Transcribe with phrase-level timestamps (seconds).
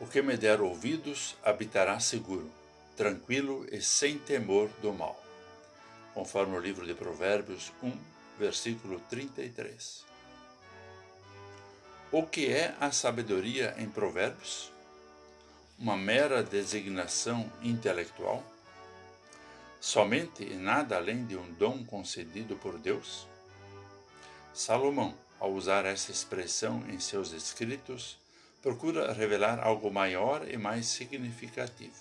[0.00, 2.50] O que me der ouvidos habitará seguro,
[2.96, 5.22] tranquilo e sem temor do mal.
[6.12, 7.92] Conforme o livro de Provérbios 1,
[8.36, 10.04] versículo 33.
[12.10, 14.72] O que é a sabedoria em Provérbios?
[15.78, 18.42] Uma mera designação intelectual?
[19.80, 23.28] Somente e nada além de um dom concedido por Deus?
[24.52, 28.18] Salomão, ao usar essa expressão em seus escritos,
[28.64, 31.92] procura revelar algo maior e mais significativo.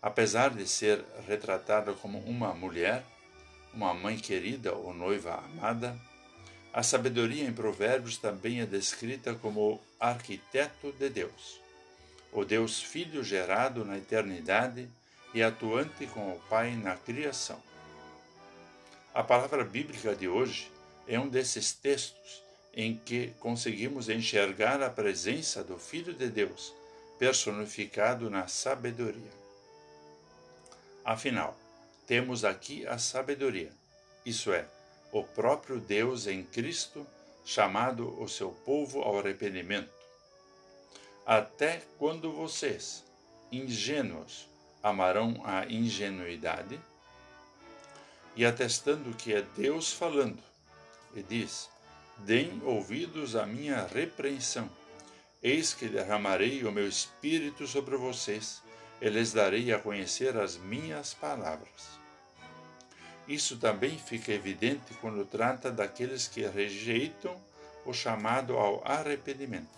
[0.00, 3.04] Apesar de ser retratada como uma mulher,
[3.74, 5.98] uma mãe querida ou noiva amada,
[6.72, 11.60] a sabedoria em Provérbios também é descrita como arquiteto de Deus,
[12.32, 14.88] o Deus Filho gerado na eternidade
[15.34, 17.60] e atuante com o Pai na criação.
[19.12, 20.70] A palavra bíblica de hoje
[21.08, 22.42] é um desses textos
[22.74, 26.72] em que conseguimos enxergar a presença do Filho de Deus
[27.18, 29.30] personificado na sabedoria.
[31.04, 31.56] Afinal,
[32.06, 33.70] temos aqui a sabedoria,
[34.24, 34.66] isso é,
[35.12, 37.06] o próprio Deus em Cristo,
[37.44, 39.90] chamado o seu povo ao arrependimento.
[41.26, 43.04] Até quando vocês,
[43.50, 44.48] ingênuos,
[44.82, 46.80] amarão a ingenuidade?
[48.34, 50.42] E atestando que é Deus falando,
[51.14, 51.68] e diz:
[52.24, 54.70] Deem ouvidos à minha repreensão.
[55.42, 58.62] Eis que derramarei o meu espírito sobre vocês,
[59.00, 61.98] e lhes darei a conhecer as minhas palavras.
[63.26, 67.36] Isso também fica evidente quando trata daqueles que rejeitam
[67.84, 69.76] o chamado ao arrependimento.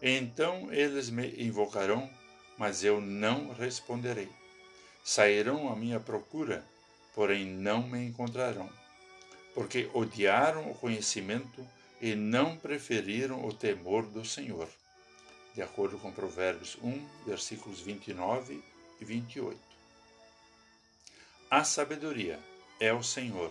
[0.00, 2.08] Então eles me invocarão,
[2.56, 4.30] mas eu não responderei.
[5.04, 6.64] Sairão à minha procura,
[7.14, 8.70] porém não me encontrarão
[9.56, 11.66] porque odiaram o conhecimento
[11.98, 14.68] e não preferiram o temor do Senhor.
[15.54, 18.62] De acordo com Provérbios 1, versículos 29
[19.00, 19.58] e 28.
[21.50, 22.38] A sabedoria
[22.78, 23.50] é o Senhor,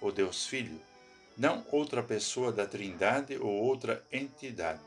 [0.00, 0.80] o Deus Filho,
[1.38, 4.82] não outra pessoa da Trindade ou outra entidade.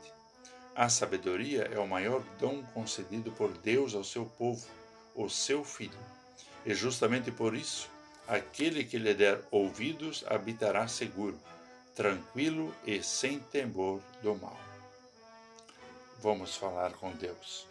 [0.76, 4.66] A sabedoria é o maior dom concedido por Deus ao seu povo,
[5.14, 5.98] o seu Filho.
[6.66, 7.88] E justamente por isso,
[8.28, 11.40] Aquele que lhe der ouvidos habitará seguro,
[11.94, 14.60] tranquilo e sem temor do mal.
[16.20, 17.66] Vamos falar com Deus.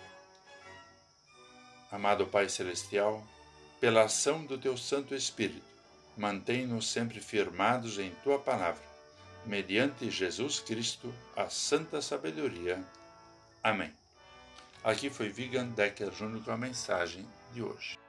[1.91, 3.23] Amado Pai Celestial,
[3.79, 5.62] pela ação do Teu Santo Espírito,
[6.18, 8.84] mantém-nos sempre firmados em Tua palavra,
[9.45, 12.84] mediante Jesus Cristo, a santa sabedoria.
[13.62, 13.94] Amém.
[14.84, 18.06] Aqui foi Vigan Decker Júnior com a mensagem de hoje.